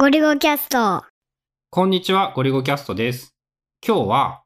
[0.00, 1.02] ゴリゴキャスト。
[1.70, 3.34] こんにちは、ゴリゴキャストです。
[3.84, 4.44] 今日は、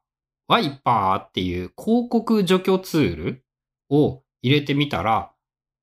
[0.48, 3.44] ワイパーっていう広告除去ツール
[3.90, 5.30] を入れてみたら、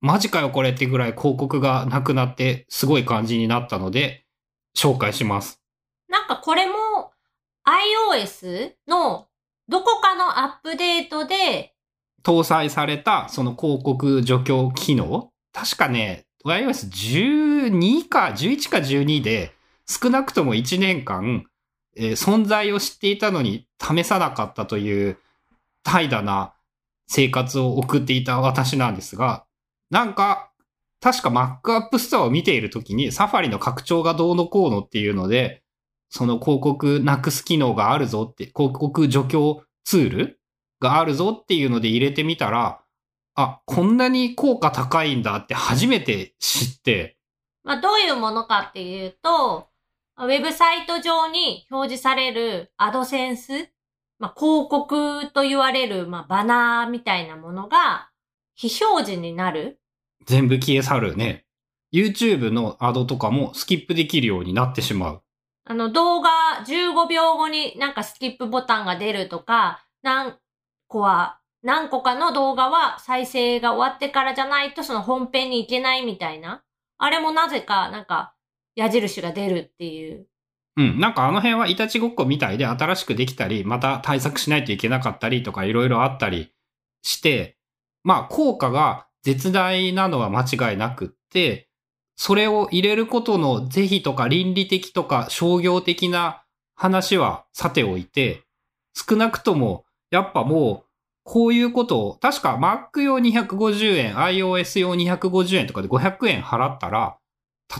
[0.01, 4.25] マジかよこれってぐらい広告がなくなってすごい感じになったので、
[4.75, 5.61] 紹介します。
[6.07, 6.73] なんかこれも
[8.11, 9.27] iOS の
[9.67, 11.75] どこかのアップデートで、
[12.23, 19.53] 搭載されたその広告除去機能確かね、iOS12 か11か12で
[19.89, 21.45] 少なくとも1年間、
[21.95, 25.17] えー存在を知っていたのに試さなかったという
[25.83, 26.53] 怠惰な
[27.07, 29.45] 生活を送っていた私なんですが、
[29.89, 30.51] なんか、
[31.01, 35.63] 確か Mac App Store を見ているときにサファリの拡張がどうのこうのっていうので、
[36.09, 40.39] その広告なくす機能があるぞって、広告除去ツール
[40.79, 42.81] があるぞっていうので入れてみたら、
[43.35, 47.17] あ、こんなに効果高いんだって初めて知って、
[47.63, 49.67] まあどういうものかっていうと、
[50.25, 53.69] ウェブサイト上に表示されるアドセンス、
[54.19, 58.09] まあ広告と言われる、まあバナーみたいなものが
[58.55, 59.79] 非表示になる。
[60.25, 61.45] 全部消え去るね。
[61.93, 65.21] YouTube のアドとかもスキップできるようになってしまう。
[65.63, 66.29] あの動画
[66.65, 70.37] 15秒後になんかスキップボタンが出るとか、何
[70.87, 76.63] 個は、何個かの動画は再生が終わってからじゃないとその本編に行けないみたいな。
[76.97, 78.33] あれもなぜかなんか
[78.79, 80.25] 矢印が出るっていう。
[80.77, 80.99] うん。
[80.99, 86.53] なんかあの辺はいたちごっこみたいで新しくできたり、また対策しないといけなかったりとかいろいろあったり
[87.01, 87.57] して、
[88.03, 91.67] まあ効果が絶大なのは間違いなくって、
[92.15, 96.43] それを入れることの是非とか倫理的とか商業的な
[96.75, 98.43] 話はさておいて、
[98.93, 100.89] 少なくともやっぱもう
[101.31, 107.18] こういうことを、確か Mac 用250円、iOS 用250円とかで500円払ったら、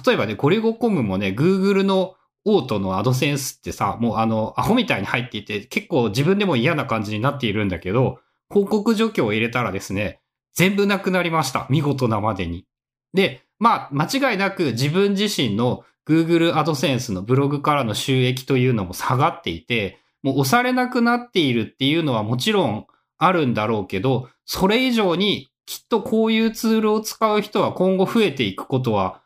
[0.05, 10.21] 例えばね、ゴリゴコムもね、Google のオートのアドセンスってさ、もうあの、アホみたいに入っていて、結構自分でも嫌な感じになっているんだけど、広告除去を入れたらですね、
[10.53, 11.67] 全部なくなりました。
[11.69, 12.65] 見事なまでに。
[13.13, 29.21] で、まあ、間違いなく自分自身の Google アドセンスのブログからの収益というのも下がっていて、もう押されなくなっているっていうのはもちろんあるんだろうけど、それ以上にきっとこういうツールを使う人は今後増えていくことは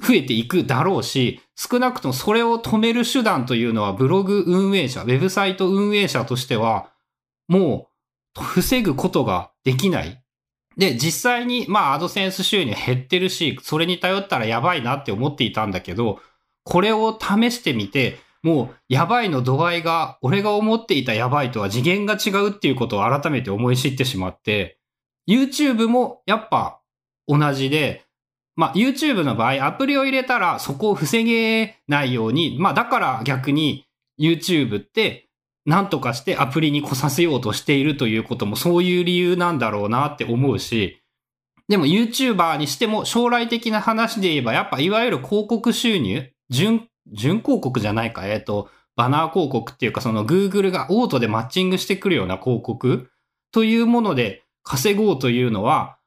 [0.00, 6.90] 増えていくだろうし、少なくともそれを止める手段というのはブログ運営者、ウェブサイト運営者としては、
[7.48, 7.88] も
[8.38, 10.22] う防ぐことができない。
[10.76, 16.20] で、実際に、まあ、アドセンス収入減ってるし、それに頼ったらやばいなって思っていたんだけど、
[16.62, 24.78] これを試してみて、もう、やばいの度合いが、俺が思っていたやばいとは次元が違うっていうことを改めて思い知ってしまって、
[25.28, 26.80] YouTube もやっぱ
[27.26, 28.04] 同じで、
[28.58, 33.86] まあ、YouTube の場合、アプリを入れたらそこを防げないように、まあ、だから逆に
[34.18, 35.28] YouTube って
[35.64, 41.00] 何とかしてアプリに来させようとしているということもそういう理由なんだろうなって思うし、
[41.68, 53.08] でも YouTuber にしても将来的な話で言えば、やっぱいわゆる広告収入、準、準広告じゃないか、えっ、と、バナー広告っていうかその Google がオートでマッチングしてくるような広告
[53.52, 55.97] というもので稼ごうというのは、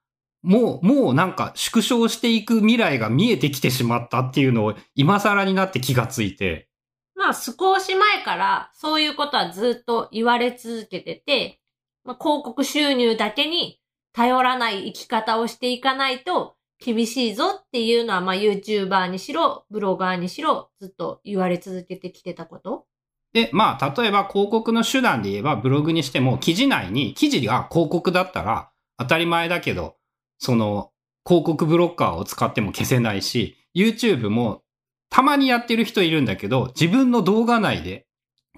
[0.44, 6.68] もう、もうなんか縮小していく未来が見えてきてしまったっていうのを今更になって気がついて。
[7.16, 11.60] まあ少し前からそういうことはずっと言われ続けてて、
[12.04, 13.80] まあ、広告収入だけに
[14.14, 22.88] 頼らない生き方をしていかないと厳しいぞっていうのは、まあ YouTuber にしろ、ブロガーにしろ、ずっと言われ続けてきてたこと。
[23.34, 29.96] で、まあ、例えば広告の手段で言えばブログにしても記事内に記事が広告だったら当たり前だけど、
[30.42, 30.90] その
[31.24, 34.64] 広告ブロッカーを使っても消せないし、YouTube も
[35.10, 38.08] たまにやってる人いるんだけど、自分の動画内で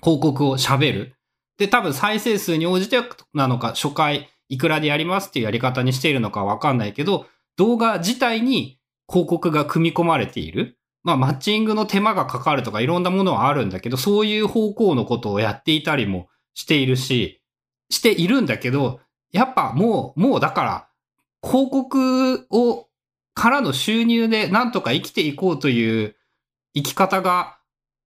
[0.01, 1.15] 広告を喋る。
[1.57, 2.97] で、多分再生数に応じて
[3.33, 7.25] なのか、初回いくらでやりますっていうやり方にしているのかわかんないけど、
[7.57, 8.79] 動画自体に
[9.09, 10.79] 広告が組み込まれている。
[11.03, 17.41] まあ、マッチングの手間がかかるとかいろんなものはあるんだけど、そういう方向のことをやっていたりもしているし、
[17.89, 19.01] しているんだけど、
[19.33, 20.87] やっぱもう、もうだから、
[21.43, 22.87] 広告を、
[23.35, 26.15] からの収入でなんとか生きていこうという
[26.75, 27.57] 生き方が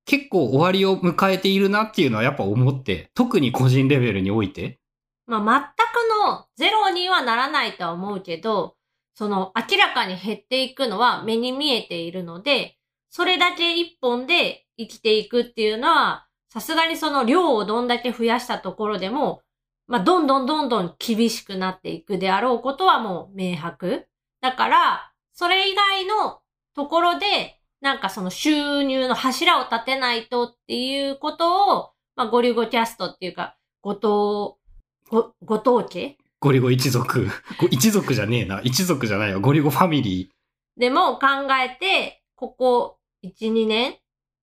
[0.06, 4.80] 結構終わりを迎えているなっていうのはやっぱ思って、特に個人レベルにおいて。
[5.25, 8.75] まあ全くのゼロにはならないとは思うけど、
[9.13, 12.78] その明らかに減っていくのは目に見えているので、
[13.10, 19.42] それだけ一本で生きていくっていうのは、さすがにその量をどんだけ増やしたところでも、
[19.88, 24.07] まあ、どんどんどんどん厳しくなっていくであろうことはもう明白。
[24.42, 26.39] だから、それ以外の
[26.75, 34.57] ところでなんかその収入の柱を立てないとっていうことを、まあ、ゴリゴキャストっていうか、ごと、
[35.10, 36.18] ご、ご当家？
[36.39, 37.30] ゴリゴ一族。
[37.60, 38.62] ご一族じゃねえな。
[38.63, 39.39] 一族じゃないよ。
[39.39, 40.80] ゴリゴファミリー。
[40.80, 41.28] でも考
[41.63, 43.95] えて、ここ1、2年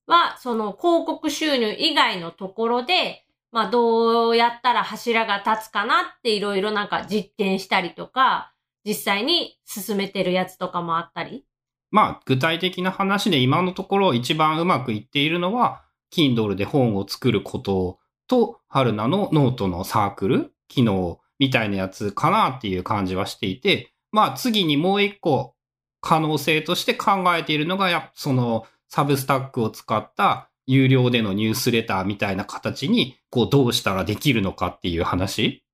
[0.06, 3.23] は、その広告収入以外のところで、
[3.54, 8.52] まあどうやったら柱が立つかなっていろいろなんか実験したりとか、
[8.84, 11.46] 実際に進めてるやつとかもあったり？
[11.92, 25.54] まあ、具体的な話で今のところ一番うまくいっているのは、Kindle で本を作ることと、春菜のノートのサークル、機能みたいなやつかなっていう感じはしていて、まあ次にもう一個
[26.00, 35.64] 可能性として考えているのが、その Substack を使った有料でのニュースレターみたいな形に、こうどうしたらできるのかっていう話。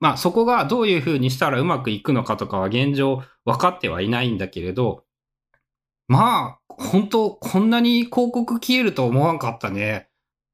[0.00, 5.04] まあそこがどういう風にしたらうまくいくのかとかは現状分かってはいないんだけれど、
[6.08, 10.08] まあ、本当こんなに広告消えると思わんかったね。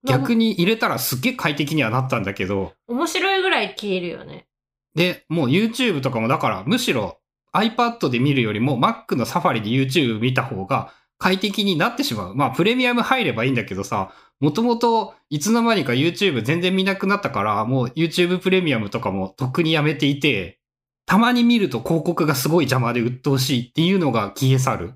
[0.04, 2.72] 逆に入れたらすっげえ快適にはなったんだけど。
[2.88, 4.46] 面白いぐらい消えるよね。
[4.94, 7.18] で、もう YouTube とかもだからむしろ
[7.54, 12.34] iPad で見るよりも Mac のサファリで YouTube 見た方が快適になってしまう。
[12.34, 20.58] まあプレミアム入ればいいんだけどさ、もともといつの間にか YouTube 全然見なくなったから、もう YouTube プレミアムとかもとっくにやめていて、
[21.06, 24.94] たまに見ると広告がすごい邪魔で鬱陶しいっていうのが消え去る。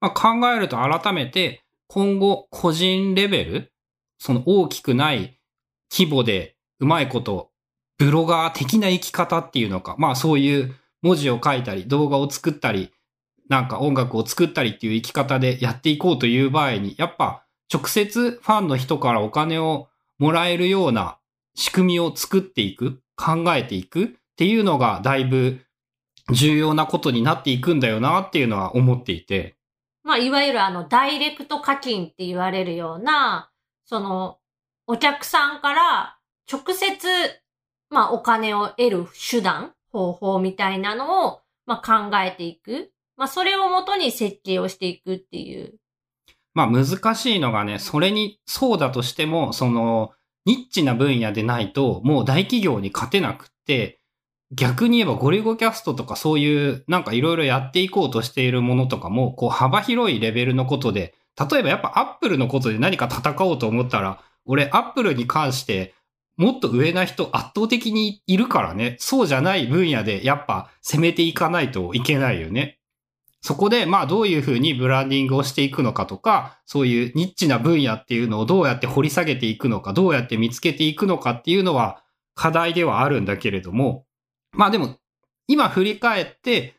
[0.00, 3.72] まあ、考えると改めて今後個人レベル、
[4.18, 5.38] その大きくない
[5.92, 7.50] 規模でうまいこと
[7.98, 12.90] ブロガー的な生き方っていうのか、まあそういう文字を書いたり動画を作ったり、
[13.50, 19.88] なんか音楽を作ったりっていう生き方でやっていこうという場合に、やっぱ直接ファンの人からお金を
[20.18, 21.18] もらえるような
[21.56, 25.60] 仕組みを作っていく、考えていくっていうのがだいぶ
[26.32, 29.56] 重要なことになっていくんだよなっていうのは思っていて。
[30.04, 33.50] まあ、いわゆるあの、ダイレクト課金って言われるような、
[33.84, 34.38] その、
[34.86, 36.18] お客さんから
[36.50, 37.08] 直接、
[37.90, 42.92] まあ、お金を得る手段、方法みたいなのを、まあ、考えていく。
[43.20, 45.74] まあ、それをもとに設計をしていくっていう
[46.54, 50.12] まあ難しいのがね、それに、そうだとしても、その、
[50.46, 54.00] ニッチな分野でないと、もう大企業に勝てなくって、
[54.52, 65.94] 逆に言えばゴリゴキャストとかそういうなんかいろいろやっていこうとしているものとかも、こう幅広いレベルのことで、例えばやっぱアップルのことで何か戦おうと思ったら、俺アップルに関して
[66.36, 72.79] もっと上な人圧倒的にいるからね、そうじゃない分野でやっぱ攻めていかないといけないよね。
[73.42, 82.02] そこで、まあどういうふうにブランディングをしていくのかとか、そういうニッチな分野っていうのをどうやって掘り下げていくのか、どうやって見つけていくのかっていうのは
[82.34, 84.04] 課題ではあるんだけれども、
[84.52, 84.96] まあでも、
[85.46, 86.76] 今振り返って、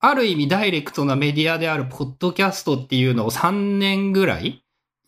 [0.00, 4.64] ある意味ダイレクトなメディアであるポッドキャストっていうのを3年ぐらい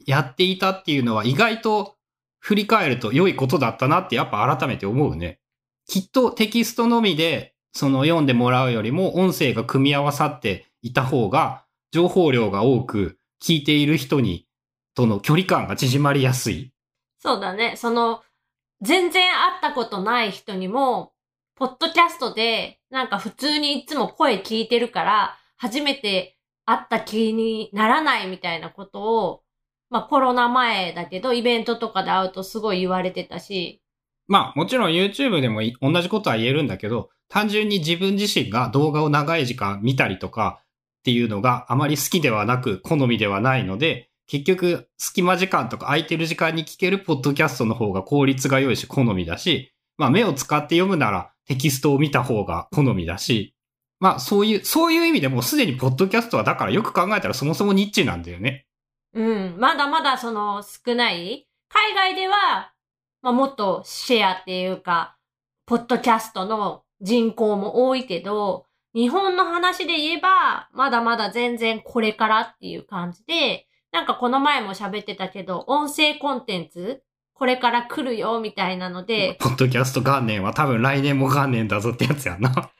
[0.06, 1.96] やっていたっていうのは意外と
[2.38, 5.40] 振り返ると良いことだったなってやっぱ改めて思うね。
[5.86, 14.46] きっとテキストのみでその読んでもらうよりも音声が組み合わさっていた方が、情報量が多く、聞いている人に、
[14.94, 16.72] との距離感が縮まりやすい。
[17.18, 17.74] そうだね。
[17.76, 18.22] その、
[18.82, 21.12] 全然会ったことない人にも、
[21.56, 26.36] ポッドキャストで、なんか普通にいつも声聞いてるから、初めて
[26.66, 29.42] 会った気にならないみたいなことを、
[29.88, 33.80] まあコロナ前だけど、イベントとかで会うとすごい言われてたし。
[34.26, 40.63] まあもちろん YouTube でも同じことは言えるんだけど、単純に自分自身が動画を長い時間見たりとか、
[41.04, 53.54] っていうのがあまり好きではなく、好みではないので、結局、隙間時間とか空いてる時間に聞けるポッドキャストの方が効率が良いし、好みだし、まあ目を使って読むならテキストを見た方が好みだし、
[54.00, 58.66] まあそういう、そういう意味でもうすでにポッドキャストはだからよく考えたらそもそもニッチなんだよね。
[59.12, 59.56] うん。
[59.58, 61.46] まだまだその少ない。
[61.68, 62.72] 海外では、
[63.20, 65.18] まあもっとシェアっていうか、
[65.66, 77.02] ポッドキャストの人口も多いけど、日本の話で言えば、まだまだ全然これからっていう感じで、なんかこの前も喋ってたけど、音声コンテンツ
[77.34, 79.36] これから来るよ、みたいなので。
[79.40, 82.70] ポッドキャスト元年は多分来年も元年だぞってやつやな。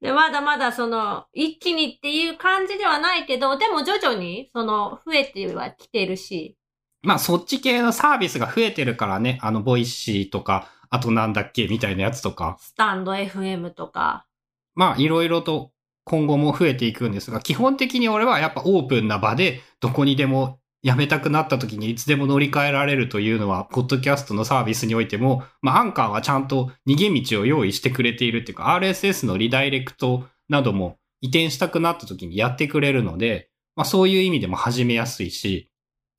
[0.00, 6.56] で、まだまだその、一気にっていう感じではないけど、でも徐々に、その、増えてはきてるし。
[7.02, 12.56] まあ、そっち系のサービスが増えてるからね、あの、 Voicy とか、あとなんだっけ、みたいなやつとか。
[12.60, 14.26] スタンド FM とか。
[14.74, 15.72] まあ、いろいろと
[16.04, 35.70] 今後も増えていくんですが、基本的に俺はやっぱオープンな場で、どこにでも辞めたくなった時にいつでも乗り換えられるというのは、ポッドキャストのサービスにおいても、まあ、アンカーはちゃんと逃げ道を用意してくれているっていうか、RSS のリダイレクトなども移転したくなった時にやってくれるので、まあそういう意味でも始めやすいし、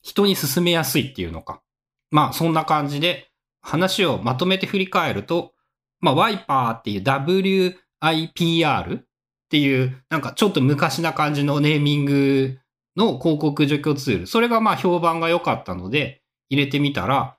[0.02, 1.62] 人に進めやすいっていうのか。
[2.10, 3.30] まあそんな感じで
[3.62, 5.54] 話をまとめて振り返ると、
[6.00, 9.04] まあワイパーっていう W IPR っ
[9.50, 12.58] ていうなんかちょっと昔な感じのネーミング
[12.96, 14.28] の広告除去ツール。
[14.28, 17.38] それがまあ評判が良かったので入れてみたら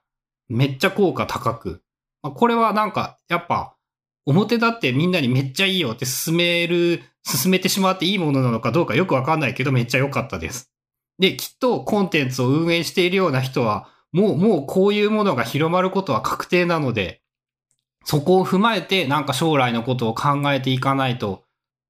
[0.49, 1.83] めっちゃ効果高く。
[2.23, 3.77] まあ、これはなんかやっぱ
[4.27, 10.73] 表だってみんなにめっちゃいいよって勧める、勧めてしまっていいものなのかどうかよくわかんないけどめっちゃ良かったです。
[11.19, 17.23] で、きっとコンテンツを運営しているような人は、もう、もうこういうものが広まることは確定なので、
[18.07, 21.43] そこを踏まえてなんか将来のことを考えていかないと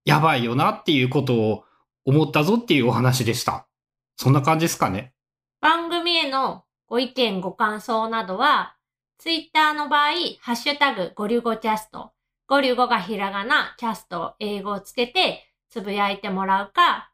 [0.07, 1.65] やばいよなっていうことを
[2.07, 3.69] 思ったぞっていうお話でした。
[4.17, 5.13] そんな感じですかね。
[5.61, 8.77] 番組へのご意見ご感想などは、
[9.19, 12.13] ツイッターの場合、ハッシュタグゴリュゴキャスト、
[12.47, 17.11] ゴリュゴがひらがな、キャスト英語をつけてつぶやいてもらうか、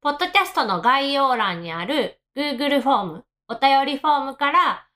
[0.00, 4.86] ポッドキャストの概要欄にある Google フォーム、お便りフォームから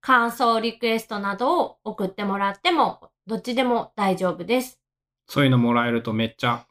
[0.00, 4.80] 感想リクエストなどを送ってもらっても、どっちでも大丈夫です。
[5.26, 6.66] そういうのもらえるとめっちゃ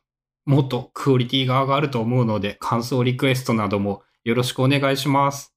[0.46, 5.54] もっとクオリティが上がると思うので、感想リクエストなどもよろしくお願いします。